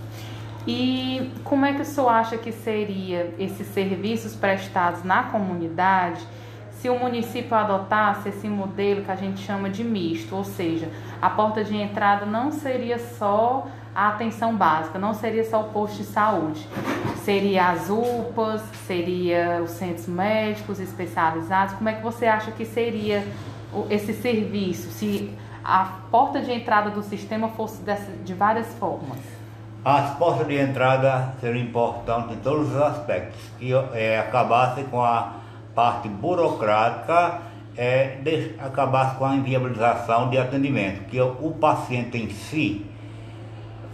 E 0.65 1.31
como 1.43 1.65
é 1.65 1.73
que 1.73 1.81
o 1.81 1.85
senhor 1.85 2.09
acha 2.09 2.37
que 2.37 2.51
seria 2.51 3.33
esses 3.37 3.67
serviços 3.67 4.35
prestados 4.35 5.03
na 5.03 5.23
comunidade 5.23 6.25
se 6.83 6.89
o 6.89 6.99
município 6.99 7.55
adotasse 7.55 8.27
esse 8.27 8.45
modelo 8.49 9.05
que 9.05 9.11
a 9.11 9.15
gente 9.15 9.41
chama 9.41 9.69
de 9.69 9.85
misto, 9.85 10.35
ou 10.35 10.43
seja, 10.43 10.89
a 11.21 11.29
porta 11.29 11.63
de 11.63 11.73
entrada 11.77 12.25
não 12.25 12.51
seria 12.51 12.99
só 12.99 13.67
a 13.95 14.09
atenção 14.09 14.53
básica, 14.57 14.99
não 14.99 15.13
seria 15.13 15.45
só 15.45 15.61
o 15.61 15.69
posto 15.69 15.95
de 15.95 16.03
saúde, 16.03 16.67
seria 17.23 17.69
as 17.69 17.89
UPAs, 17.89 18.61
seria 18.85 19.61
os 19.63 19.71
centros 19.71 20.07
médicos 20.07 20.79
especializados. 20.79 21.75
Como 21.75 21.89
é 21.89 21.93
que 21.93 22.03
você 22.03 22.25
acha 22.25 22.51
que 22.51 22.65
seria 22.65 23.25
esse 23.89 24.13
serviço 24.13 24.89
se 24.91 25.33
a 25.63 25.85
porta 26.11 26.41
de 26.41 26.51
entrada 26.51 26.89
do 26.89 27.01
sistema 27.01 27.49
fosse 27.49 27.81
de 28.23 28.33
várias 28.33 28.67
formas? 28.75 29.19
As 29.83 30.17
portas 30.17 30.47
de 30.47 30.57
entrada 30.57 31.33
seriam 31.41 31.63
importantes 31.65 32.37
em 32.37 32.39
todos 32.39 32.69
os 32.69 32.81
aspectos, 32.81 33.39
que 33.59 33.73
é, 33.93 34.19
acabasse 34.19 34.83
com 34.83 35.01
a 35.01 35.33
parte 35.75 36.07
burocrática, 36.07 37.41
é, 37.75 38.17
de, 38.21 38.55
acabasse 38.59 39.17
com 39.17 39.25
a 39.25 39.35
inviabilização 39.35 40.29
de 40.29 40.37
atendimento, 40.37 41.05
que 41.09 41.19
o 41.19 41.51
paciente 41.59 42.17
em 42.17 42.29
si 42.29 42.85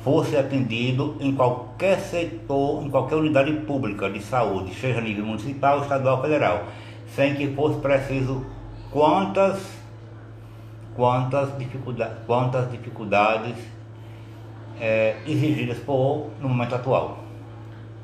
fosse 0.09 0.35
atendido 0.35 1.15
em 1.19 1.35
qualquer 1.35 1.99
setor, 1.99 2.83
em 2.83 2.89
qualquer 2.89 3.15
unidade 3.15 3.53
pública 3.67 4.09
de 4.09 4.19
saúde, 4.19 4.73
seja 4.73 4.97
a 4.97 5.01
nível 5.01 5.23
municipal, 5.23 5.81
estadual 5.81 6.15
ou 6.17 6.23
federal, 6.23 6.63
sem 7.15 7.35
que 7.35 7.53
fosse 7.53 7.79
preciso 7.79 8.43
quantas, 8.89 9.61
quantas, 10.95 11.55
dificuldades, 11.59 12.17
quantas 12.25 12.71
dificuldades 12.71 13.55
é, 14.81 15.17
exigidas 15.27 15.77
por, 15.77 16.31
no 16.41 16.49
momento 16.49 16.73
atual. 16.73 17.19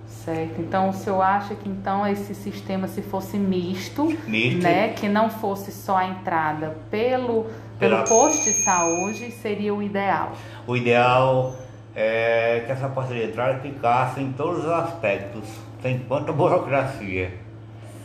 Certo. 0.06 0.62
Então 0.62 0.90
o 0.90 0.94
senhor 0.94 1.22
acha 1.24 1.56
que 1.56 1.68
então 1.68 2.06
esse 2.06 2.36
sistema 2.36 2.88
se 2.88 3.02
fosse 3.02 3.36
misto, 3.36 4.16
misto. 4.28 4.62
né, 4.62 4.90
que 4.90 5.10
não 5.10 5.28
fosse 5.28 5.72
só 5.72 5.98
a 5.98 6.06
entrada 6.06 6.78
pelo 6.92 7.48
pelo 7.80 7.96
Pela... 7.96 8.04
posto 8.04 8.44
de 8.44 8.54
saúde 8.64 9.32
seria 9.32 9.74
o 9.74 9.84
ideal? 9.84 10.32
O 10.66 10.78
ideal 10.78 11.54
é 11.96 12.64
que 12.66 12.72
essa 12.72 12.90
porta 12.90 13.14
de 13.14 13.24
entrada 13.24 13.60
ficasse 13.60 14.20
em 14.20 14.34
todos 14.34 14.66
os 14.66 14.70
aspectos, 14.70 15.44
sem 15.82 16.00
tanta 16.00 16.34
burocracia, 16.34 17.32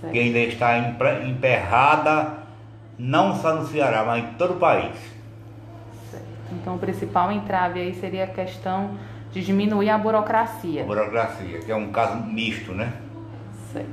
certo. 0.00 0.12
que 0.12 0.18
ainda 0.18 0.38
está 0.38 0.78
emperrada 0.78 2.38
não 2.98 3.34
só 3.34 3.54
no 3.54 3.66
Ceará, 3.66 4.04
mas 4.04 4.24
em 4.24 4.34
todo 4.34 4.54
o 4.54 4.56
país. 4.56 4.94
Então, 6.52 6.74
o 6.74 6.78
principal 6.78 7.30
entrave 7.30 7.80
aí 7.80 7.94
seria 7.94 8.24
a 8.24 8.26
questão 8.26 8.98
de 9.32 9.42
diminuir 9.42 9.88
a 9.88 9.96
burocracia. 9.96 10.82
A 10.82 10.86
burocracia, 10.86 11.60
que 11.60 11.70
é 11.70 11.76
um 11.76 11.92
caso 11.92 12.16
misto, 12.24 12.72
né? 12.72 12.92
Certo. 13.72 13.88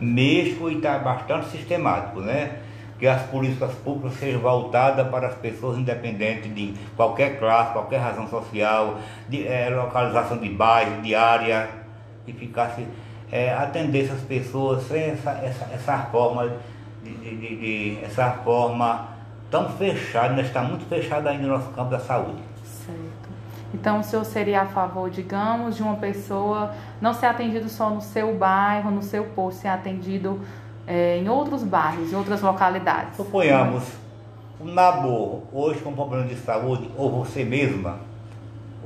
Misto 0.00 0.68
e 0.68 0.76
está 0.76 0.98
bastante 0.98 1.48
sistemático, 1.48 2.20
né? 2.20 2.58
Que 2.98 3.06
as 3.06 3.22
políticas 3.22 3.72
públicas 3.74 4.18
sejam 4.18 4.40
voltadas 4.40 5.08
para 5.08 5.28
as 5.28 5.34
pessoas 5.34 5.78
independentes 5.78 6.54
de 6.54 6.74
qualquer 6.96 7.38
classe, 7.38 7.72
qualquer 7.72 7.98
razão 7.98 8.28
social, 8.28 8.98
de 9.28 9.46
é, 9.46 9.68
localização 9.70 10.38
de 10.38 10.48
bairro, 10.48 11.02
de 11.02 11.14
área, 11.14 11.68
e 12.26 12.32
ficasse 12.32 12.86
é, 13.30 13.48
essas 13.48 14.20
pessoas 14.22 14.84
sem 14.84 15.10
essa, 15.10 15.30
essa, 15.32 15.64
essa 15.72 15.98
forma 16.10 16.52
de, 17.02 17.12
de, 17.14 17.36
de, 17.36 17.56
de 17.56 18.04
essa 18.04 18.30
forma 18.30 19.08
tão 19.50 19.68
fechado, 19.70 20.30
ainda 20.30 20.42
está 20.42 20.62
muito 20.62 20.86
fechado 20.86 21.28
ainda 21.28 21.46
no 21.46 21.54
nosso 21.54 21.68
campo 21.70 21.90
da 21.90 22.00
saúde. 22.00 22.42
Certo. 22.64 23.28
Então 23.74 24.00
o 24.00 24.02
senhor 24.02 24.24
seria 24.24 24.62
a 24.62 24.66
favor, 24.66 25.10
digamos, 25.10 25.76
de 25.76 25.82
uma 25.82 25.96
pessoa 25.96 26.72
não 27.00 27.12
ser 27.12 27.26
atendido 27.26 27.68
só 27.68 27.90
no 27.90 28.00
seu 28.00 28.34
bairro, 28.34 28.90
no 28.90 29.02
seu 29.02 29.24
posto, 29.24 29.62
ser 29.62 29.68
atendido 29.68 30.40
é, 30.86 31.18
em 31.18 31.28
outros 31.28 31.62
bairros, 31.62 32.12
em 32.12 32.16
outras 32.16 32.40
localidades? 32.40 33.16
Suponhamos, 33.16 33.84
um 34.60 34.72
nabor, 34.72 35.42
hoje 35.52 35.80
com 35.80 35.92
problema 35.92 36.24
de 36.24 36.36
saúde, 36.36 36.88
ou 36.96 37.10
você 37.10 37.44
mesma, 37.44 37.98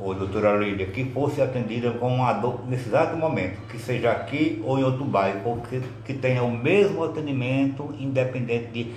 ou 0.02 0.14
doutora 0.14 0.56
Lídia, 0.56 0.86
que 0.86 1.04
fosse 1.04 1.42
atendida 1.42 1.90
com 1.92 2.14
uma 2.16 2.32
dor 2.32 2.60
nesse 2.66 2.88
exato 2.88 3.16
momento, 3.16 3.60
que 3.68 3.78
seja 3.78 4.10
aqui 4.10 4.62
ou 4.64 4.78
em 4.78 4.82
outro 4.82 5.04
bairro, 5.04 5.40
ou 5.44 5.56
que, 5.58 5.82
que 6.04 6.14
tenha 6.14 6.42
o 6.42 6.50
mesmo 6.50 7.04
atendimento, 7.04 7.94
independente 7.98 8.68
de 8.68 8.94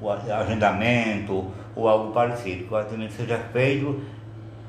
o 0.00 0.08
agendamento 0.10 1.46
ou 1.76 1.86
algo 1.86 2.12
parecido, 2.12 2.64
que 2.64 2.72
o 2.72 2.76
atendimento 2.76 3.12
seja 3.12 3.36
feito 3.52 4.00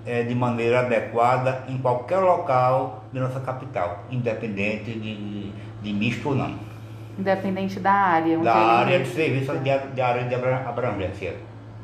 é, 0.06 0.24
de 0.24 0.36
maneira 0.36 0.82
adequada 0.82 1.64
em 1.70 1.78
qualquer 1.78 2.20
local 2.20 3.06
de 3.14 3.20
nossa 3.20 3.40
capital, 3.40 4.04
independente 4.12 4.92
de, 4.92 5.52
de 5.82 5.94
misto 5.94 6.30
ou 6.30 6.36
não. 6.36 6.71
Independente 7.18 7.80
da 7.80 7.92
área. 7.92 8.38
Da 8.40 8.54
área 8.54 9.00
de 9.00 9.10
serviço, 9.10 9.54
de, 9.58 9.78
de 9.94 10.02
área 10.02 10.24
de 10.24 10.36
abrangência. 10.36 11.36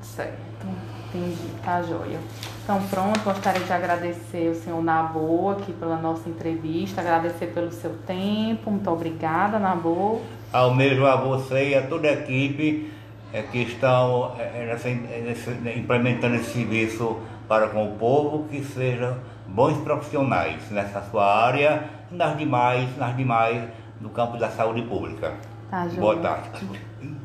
Certo, 0.02 0.68
entendi, 1.08 1.50
tá 1.64 1.82
joia. 1.82 2.20
Então 2.64 2.82
pronto, 2.90 3.20
gostaria 3.22 3.64
de 3.64 3.72
agradecer 3.72 4.50
o 4.50 4.56
senhor 4.56 4.84
Nabô 4.84 5.52
aqui 5.52 5.72
pela 5.72 5.96
nossa 5.96 6.28
entrevista, 6.28 7.00
agradecer 7.00 7.48
pelo 7.48 7.72
seu 7.72 7.92
tempo, 8.06 8.70
muito 8.70 8.90
obrigada 8.92 9.58
Nabô. 9.58 10.20
Ao 10.52 10.74
mesmo 10.74 11.06
a 11.06 11.16
você 11.16 11.70
e 11.70 11.76
a 11.76 11.88
toda 11.88 12.10
a 12.10 12.12
equipe 12.12 12.92
é, 13.32 13.42
que 13.42 13.60
estão 13.60 14.36
é, 14.38 14.64
é 14.64 14.66
nessa, 14.66 14.90
é 14.90 15.24
nessa, 15.26 15.52
né, 15.52 15.78
implementando 15.78 16.36
esse 16.36 16.52
serviço 16.52 17.18
para 17.48 17.70
com 17.70 17.88
o 17.88 17.96
povo, 17.96 18.46
que 18.50 18.62
sejam 18.62 19.16
bons 19.48 19.78
profissionais 19.78 20.70
nessa 20.70 21.02
sua 21.02 21.26
área 21.26 21.84
nas 22.12 22.38
demais, 22.38 22.98
nas 22.98 23.16
demais 23.16 23.64
no 24.00 24.10
campo 24.10 24.38
da 24.38 24.50
saúde 24.50 24.82
pública. 24.84 25.36
Tá, 25.70 25.86
Boa 25.98 26.18
tarde. 26.18 26.66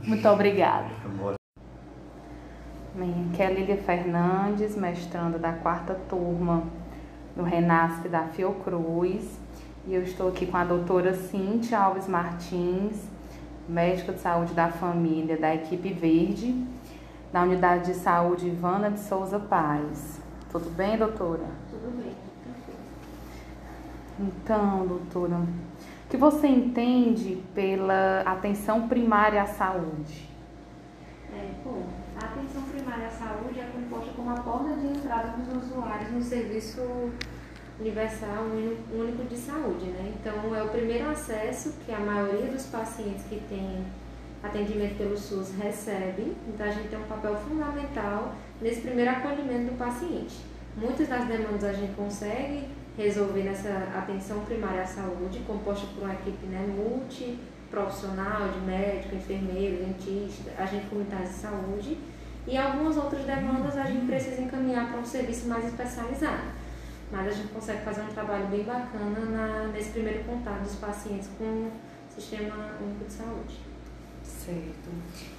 Muito 0.02 0.28
obrigada. 0.28 0.88
Bem, 2.94 3.30
aqui 3.32 3.42
é 3.42 3.46
a 3.46 3.50
Lília 3.50 3.76
Fernandes, 3.78 4.76
mestranda 4.76 5.38
da 5.38 5.52
quarta 5.52 5.94
turma 6.08 6.64
do 7.34 7.42
Renasce 7.42 8.08
da 8.08 8.24
Fiocruz. 8.24 9.40
E 9.86 9.94
eu 9.94 10.02
estou 10.02 10.28
aqui 10.28 10.46
com 10.46 10.56
a 10.56 10.64
doutora 10.64 11.14
Cintia 11.14 11.78
Alves 11.78 12.06
Martins, 12.06 13.08
médica 13.68 14.12
de 14.12 14.20
saúde 14.20 14.52
da 14.52 14.68
família 14.68 15.36
da 15.36 15.54
equipe 15.54 15.92
verde, 15.92 16.54
da 17.32 17.42
unidade 17.42 17.86
de 17.86 17.94
saúde 17.94 18.46
Ivana 18.46 18.90
de 18.90 19.00
Souza 19.00 19.38
Paz. 19.40 20.20
Tudo 20.50 20.70
bem, 20.70 20.98
doutora? 20.98 21.46
Tudo 21.70 21.96
bem. 21.96 22.12
Então, 24.20 24.86
doutora, 24.86 25.40
que 26.12 26.16
você 26.18 26.46
entende 26.46 27.42
pela 27.54 28.20
atenção 28.26 28.86
primária 28.86 29.40
à 29.40 29.46
saúde? 29.46 30.28
É, 31.34 31.48
bom, 31.64 31.86
a 32.20 32.26
atenção 32.26 32.64
primária 32.64 33.06
à 33.06 33.10
saúde 33.10 33.58
é 33.58 33.70
composta 33.72 34.12
como 34.14 34.28
a 34.28 34.34
porta 34.34 34.74
de 34.76 34.88
entrada 34.88 35.38
dos 35.38 35.64
usuários 35.64 36.12
no 36.12 36.22
serviço 36.22 36.82
universal 37.80 38.44
único 38.92 39.24
de 39.24 39.38
saúde, 39.38 39.86
né? 39.86 40.12
Então, 40.20 40.54
é 40.54 40.62
o 40.62 40.68
primeiro 40.68 41.08
acesso 41.08 41.76
que 41.86 41.90
a 41.90 42.00
maioria 42.00 42.50
dos 42.50 42.66
pacientes 42.66 43.24
que 43.24 43.40
tem 43.48 43.82
atendimento 44.42 44.98
pelo 44.98 45.16
SUS 45.16 45.54
recebe. 45.56 46.36
Então, 46.46 46.66
a 46.66 46.72
gente 46.72 46.88
tem 46.88 46.98
um 46.98 47.04
papel 47.04 47.34
fundamental 47.36 48.34
nesse 48.60 48.82
primeiro 48.82 49.12
acolhimento 49.12 49.72
do 49.72 49.78
paciente. 49.78 50.36
Muitas 50.76 51.08
das 51.08 51.24
demandas 51.24 51.64
a 51.64 51.72
gente 51.72 51.94
consegue 51.94 52.68
resolver 52.96 53.42
nessa 53.42 53.70
atenção 53.96 54.40
primária 54.44 54.82
à 54.82 54.86
saúde, 54.86 55.40
composta 55.46 55.86
por 55.94 56.04
uma 56.04 56.14
equipe 56.14 56.46
né, 56.46 56.66
multiprofissional 56.76 58.48
de 58.48 58.60
médico, 58.60 59.14
enfermeiro, 59.14 59.84
dentista, 59.84 60.50
agente 60.58 60.86
comunitário 60.86 61.26
de 61.26 61.32
saúde. 61.32 61.98
E 62.46 62.56
algumas 62.56 62.96
outras 62.96 63.24
demandas 63.24 63.76
a 63.76 63.84
gente 63.84 64.06
precisa 64.06 64.42
encaminhar 64.42 64.90
para 64.90 65.00
um 65.00 65.04
serviço 65.04 65.46
mais 65.48 65.64
especializado 65.64 66.62
mas 67.12 67.28
a 67.28 67.30
gente 67.30 67.48
consegue 67.48 67.84
fazer 67.84 68.00
um 68.00 68.08
trabalho 68.08 68.46
bem 68.46 68.64
bacana 68.64 69.20
na, 69.20 69.68
nesse 69.68 69.90
primeiro 69.90 70.24
contato 70.24 70.62
dos 70.62 70.76
pacientes 70.76 71.28
com 71.36 71.44
o 71.44 71.70
Sistema 72.08 72.70
Único 72.80 73.04
de 73.04 73.12
Saúde. 73.12 73.60
Certo. 74.24 74.90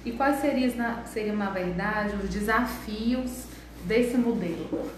E 0.04 0.12
quais 0.12 0.36
seriam, 0.36 1.04
seriam, 1.04 1.36
na 1.36 1.50
verdade, 1.50 2.14
os 2.14 2.30
desafios 2.30 3.46
desse 3.84 4.16
modelo? 4.16 4.88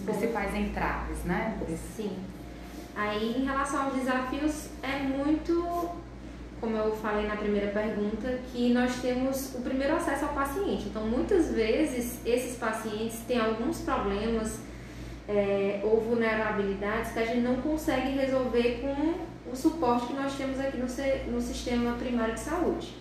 Os 0.00 0.06
principais 0.06 0.54
entraves, 0.54 1.24
né? 1.24 1.58
Sim. 1.94 2.16
Aí, 2.96 3.36
em 3.38 3.44
relação 3.44 3.84
aos 3.84 3.94
desafios, 3.94 4.68
é 4.82 4.98
muito, 4.98 5.90
como 6.58 6.74
eu 6.76 6.96
falei 6.96 7.26
na 7.26 7.36
primeira 7.36 7.70
pergunta, 7.70 8.38
que 8.50 8.72
nós 8.72 8.96
temos 8.96 9.54
o 9.54 9.60
primeiro 9.60 9.94
acesso 9.94 10.24
ao 10.24 10.32
paciente. 10.32 10.88
Então, 10.88 11.06
muitas 11.06 11.52
vezes, 11.52 12.18
esses 12.24 12.56
pacientes 12.56 13.20
têm 13.28 13.38
alguns 13.38 13.82
problemas 13.82 14.60
é, 15.28 15.80
ou 15.84 16.00
vulnerabilidades 16.00 17.12
que 17.12 17.18
a 17.18 17.26
gente 17.26 17.40
não 17.40 17.56
consegue 17.56 18.12
resolver 18.12 18.80
com 18.80 19.50
o 19.52 19.54
suporte 19.54 20.06
que 20.06 20.14
nós 20.14 20.34
temos 20.34 20.58
aqui 20.58 20.78
no, 20.78 20.86
no 21.32 21.40
sistema 21.40 21.92
primário 21.92 22.34
de 22.34 22.40
saúde. 22.40 22.94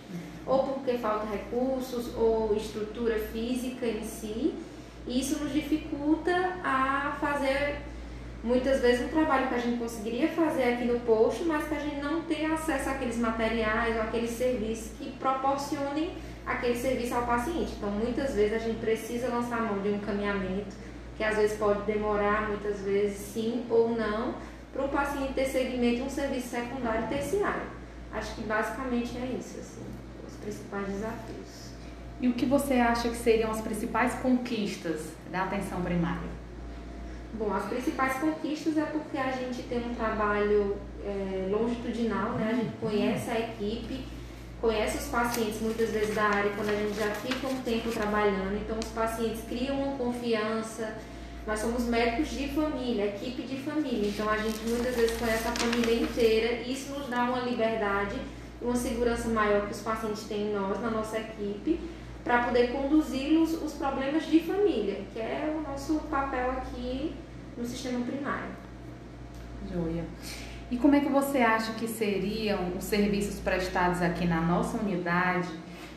Ou 0.45 0.63
porque 0.63 0.97
falta 0.97 1.27
recursos, 1.27 2.13
ou 2.15 2.55
estrutura 2.55 3.17
física 3.19 3.85
em 3.85 4.03
si. 4.03 4.53
E 5.09 5.21
isso 5.21 5.43
nos 5.43 5.51
dificulta 5.51 6.31
a 6.63 7.17
fazer 7.19 7.77
muitas 8.43 8.79
vezes 8.79 9.07
um 9.07 9.09
trabalho 9.09 9.47
que 9.47 9.55
a 9.55 9.57
gente 9.57 9.79
conseguiria 9.79 10.27
fazer 10.27 10.63
aqui 10.63 10.85
no 10.85 10.99
posto, 10.99 11.45
mas 11.45 11.67
que 11.67 11.73
a 11.73 11.79
gente 11.79 11.95
não 11.95 12.21
tem 12.21 12.45
acesso 12.45 12.91
àqueles 12.91 13.17
materiais 13.17 13.95
ou 13.95 14.03
àqueles 14.03 14.29
serviços 14.29 14.91
que 14.99 15.09
proporcionem 15.13 16.11
aquele 16.45 16.77
serviço 16.77 17.15
ao 17.15 17.25
paciente. 17.25 17.73
Então, 17.75 17.89
muitas 17.89 18.35
vezes 18.35 18.53
a 18.53 18.59
gente 18.59 18.79
precisa 18.79 19.29
lançar 19.29 19.59
mão 19.61 19.79
de 19.79 19.89
um 19.89 19.99
caminhamento 19.99 20.75
que 21.17 21.23
às 21.23 21.35
vezes 21.35 21.57
pode 21.57 21.81
demorar, 21.81 22.47
muitas 22.47 22.79
vezes 22.81 23.17
sim 23.17 23.65
ou 23.67 23.89
não, 23.89 24.35
para 24.71 24.85
o 24.85 24.89
paciente 24.89 25.33
ter 25.33 25.45
segmento 25.45 26.03
um 26.03 26.09
serviço 26.09 26.49
secundário 26.49 27.05
e 27.05 27.07
terciário. 27.07 27.63
Acho 28.13 28.35
que 28.35 28.43
basicamente 28.43 29.17
é 29.17 29.25
isso, 29.37 29.59
assim, 29.59 29.83
os 30.27 30.35
principais 30.35 30.85
desafios. 30.85 31.38
E 32.21 32.27
o 32.27 32.33
que 32.33 32.45
você 32.45 32.73
acha 32.75 33.09
que 33.09 33.15
seriam 33.15 33.49
as 33.49 33.61
principais 33.61 34.13
conquistas 34.15 35.13
da 35.31 35.43
atenção 35.43 35.81
primária? 35.81 36.29
Bom, 37.33 37.53
as 37.53 37.63
principais 37.65 38.15
conquistas 38.15 38.77
é 38.77 38.83
porque 38.83 39.17
a 39.17 39.31
gente 39.31 39.63
tem 39.63 39.79
um 39.89 39.95
trabalho 39.95 40.75
é, 41.05 41.47
longitudinal, 41.49 42.31
né? 42.33 42.49
A 42.51 42.55
gente 42.55 42.75
conhece 42.77 43.29
a 43.29 43.39
equipe, 43.39 44.05
conhece 44.59 44.97
os 44.97 45.05
pacientes 45.05 45.61
muitas 45.61 45.91
vezes 45.91 46.13
da 46.13 46.23
área 46.23 46.51
quando 46.51 46.69
a 46.69 46.75
gente 46.75 46.99
já 46.99 47.09
fica 47.11 47.47
um 47.47 47.61
tempo 47.61 47.89
trabalhando, 47.91 48.57
então 48.57 48.77
os 48.77 48.89
pacientes 48.89 49.41
criam 49.47 49.81
uma 49.81 49.97
confiança. 49.97 50.97
Nós 51.47 51.59
somos 51.59 51.85
médicos 51.85 52.29
de 52.31 52.49
família, 52.49 53.05
equipe 53.05 53.43
de 53.43 53.57
família, 53.57 54.09
então 54.09 54.29
a 54.29 54.37
gente 54.37 54.59
muitas 54.67 54.93
vezes 54.95 55.17
conhece 55.17 55.47
a 55.47 55.51
família 55.51 56.03
inteira 56.03 56.63
e 56.63 56.73
isso 56.73 56.91
nos 56.91 57.07
dá 57.07 57.23
uma 57.23 57.39
liberdade 57.39 58.15
uma 58.61 58.75
segurança 58.75 59.29
maior 59.29 59.65
que 59.65 59.71
os 59.71 59.81
pacientes 59.81 60.23
têm 60.23 60.49
em 60.49 60.53
nós, 60.53 60.79
na 60.81 60.91
nossa 60.91 61.17
equipe, 61.17 61.79
para 62.23 62.43
poder 62.43 62.71
conduzi-los 62.71 63.53
os 63.61 63.73
problemas 63.73 64.25
de 64.25 64.39
família, 64.41 65.01
que 65.13 65.19
é 65.19 65.53
o 65.55 65.61
nosso 65.61 65.95
papel 66.09 66.51
aqui 66.51 67.15
no 67.57 67.65
sistema 67.65 68.05
primário. 68.05 68.49
Joia. 69.71 70.05
E 70.71 70.77
como 70.77 70.95
é 70.95 70.99
que 70.99 71.09
você 71.09 71.39
acha 71.39 71.73
que 71.73 71.87
seriam 71.87 72.77
os 72.77 72.83
serviços 72.83 73.39
prestados 73.39 74.01
aqui 74.01 74.25
na 74.25 74.39
nossa 74.39 74.77
unidade 74.77 75.49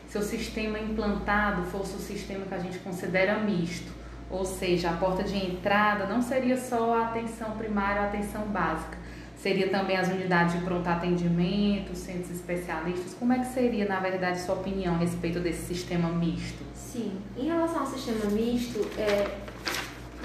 se 0.07 0.17
o 0.17 0.21
sistema 0.21 0.79
implantado 0.79 1.63
fosse 1.65 1.95
o 1.95 1.99
sistema 1.99 2.45
que 2.45 2.53
a 2.53 2.59
gente 2.59 2.79
considera 2.79 3.37
misto? 3.39 3.91
Ou 4.31 4.43
seja, 4.43 4.89
a 4.89 4.93
porta 4.93 5.23
de 5.23 5.37
entrada 5.37 6.07
não 6.07 6.21
seria 6.21 6.57
só 6.57 6.95
a 6.95 7.05
atenção 7.05 7.51
primária 7.51 8.01
a 8.01 8.05
atenção 8.05 8.41
básica, 8.47 8.97
seria 9.43 9.67
também 9.67 9.97
as 9.97 10.07
unidades 10.07 10.57
de 10.57 10.63
pronto 10.63 10.87
atendimento, 10.87 11.93
centros 11.93 12.31
especialistas. 12.31 13.13
Como 13.19 13.33
é 13.33 13.39
que 13.39 13.47
seria, 13.47 13.85
na 13.85 13.99
verdade, 13.99 14.39
sua 14.39 14.55
opinião 14.55 14.95
a 14.95 14.97
respeito 14.97 15.41
desse 15.41 15.65
sistema 15.65 16.07
misto? 16.07 16.63
Sim, 16.73 17.11
em 17.37 17.47
relação 17.47 17.81
ao 17.81 17.85
sistema 17.85 18.23
misto, 18.31 18.79
é, 18.97 19.27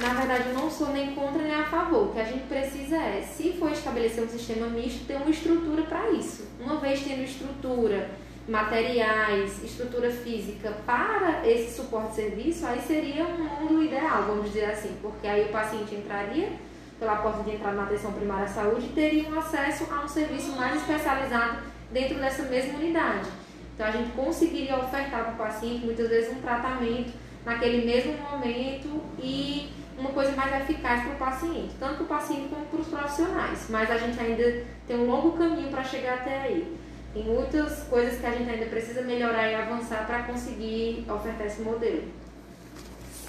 na 0.01 0.15
verdade, 0.15 0.51
eu 0.51 0.55
não 0.55 0.71
sou 0.71 0.93
nem 0.93 1.17
contra 1.17 1.43
nem 1.43 1.53
a 1.53 1.65
favor. 1.65 2.11
O 2.11 2.13
que 2.13 2.21
a 2.21 2.25
gente 2.25 2.45
precisa 2.45 2.97
é, 2.97 3.21
se 3.21 3.55
for 3.55 3.73
estabelecer 3.73 4.23
um 4.23 4.29
sistema 4.29 4.69
misto, 4.69 5.05
ter 5.05 5.17
uma 5.17 5.31
estrutura 5.31 5.83
para 5.83 6.13
isso. 6.13 6.47
Uma 6.61 6.77
vez 6.77 7.03
tendo 7.03 7.25
estrutura, 7.25 8.11
materiais, 8.49 9.65
estrutura 9.65 10.13
física 10.13 10.71
para 10.87 11.45
esse 11.45 11.75
suporte 11.75 12.11
de 12.11 12.15
serviço, 12.15 12.65
aí 12.65 12.81
seria 12.81 13.25
um 13.25 13.65
mundo 13.65 13.83
ideal, 13.83 14.27
vamos 14.29 14.45
dizer 14.45 14.67
assim, 14.67 14.97
porque 15.03 15.27
aí 15.27 15.47
o 15.47 15.49
paciente 15.49 15.97
entraria 15.97 16.68
pela 16.99 17.17
porta 17.17 17.43
de 17.43 17.55
entrada 17.55 17.77
na 17.77 17.85
atenção 17.85 18.13
primária 18.13 18.45
à 18.45 18.49
saúde 18.49 18.89
teria 18.89 19.29
um 19.29 19.39
acesso 19.39 19.87
a 19.93 20.05
um 20.05 20.09
serviço 20.09 20.53
mais 20.53 20.77
especializado 20.77 21.59
dentro 21.93 22.19
dessa 22.19 22.43
mesma 22.45 22.79
unidade. 22.79 23.29
Então 23.75 23.87
a 23.87 23.91
gente 23.91 24.11
conseguiria 24.11 24.77
ofertar 24.77 25.25
para 25.25 25.33
o 25.33 25.37
paciente 25.37 25.85
muitas 25.85 26.09
vezes 26.09 26.37
um 26.37 26.41
tratamento 26.41 27.13
naquele 27.45 27.87
mesmo 27.87 28.15
momento 28.15 29.01
e 29.19 29.71
uma 29.97 30.11
coisa 30.11 30.33
mais 30.33 30.55
eficaz 30.63 31.03
para 31.03 31.13
o 31.13 31.17
paciente, 31.17 31.75
tanto 31.79 31.95
para 31.97 32.05
o 32.05 32.07
paciente 32.07 32.49
como 32.49 32.67
para 32.67 32.81
os 32.81 32.89
profissionais. 32.89 33.67
Mas 33.69 33.91
a 33.91 33.99
gente 33.99 34.19
ainda 34.19 34.65
tem 34.87 34.97
um 34.97 35.07
longo 35.07 35.33
caminho 35.33 35.71
para 35.71 35.85
chegar 35.85 36.15
até 36.15 36.43
aí. 36.43 36.79
Tem 37.15 37.25
muitas 37.25 37.85
coisas 37.85 38.21
que 38.21 38.27
a 38.27 38.31
gente 38.31 38.51
ainda 38.51 38.67
precisa 38.67 39.03
melhorar 39.03 39.51
e 39.51 39.55
avançar 39.55 40.07
para 40.07 40.25
conseguir 40.25 41.05
ofertar 41.09 41.47
esse 41.47 41.63
modelo. 41.63 42.05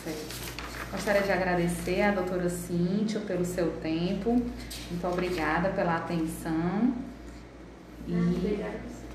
Certo. 0.03 0.58
Gostaria 0.91 1.21
de 1.21 1.31
agradecer 1.31 2.01
à 2.01 2.11
doutora 2.11 2.49
Cíntia 2.49 3.19
pelo 3.21 3.45
seu 3.45 3.71
tempo. 3.79 4.31
Muito 4.31 5.07
obrigada 5.07 5.69
pela 5.69 5.97
atenção. 5.97 6.93
E... 8.07 8.13
Obrigada 8.13 8.73
a 8.75 8.87
você. 8.87 9.05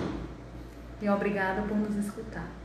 E 1.02 1.08
obrigada 1.08 1.62
por 1.62 1.74
nos 1.78 1.96
escutar. 1.96 2.59